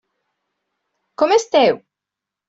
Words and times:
Com 1.21 1.33
esteu? 1.35 1.77